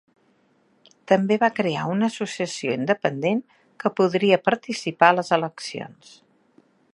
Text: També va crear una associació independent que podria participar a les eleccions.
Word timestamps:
També 1.11 1.35
va 1.43 1.49
crear 1.59 1.83
una 1.95 2.09
associació 2.13 2.73
independent 2.77 3.43
que 3.85 3.93
podria 4.01 4.41
participar 4.49 5.11
a 5.13 5.17
les 5.19 5.31
eleccions. 5.39 6.17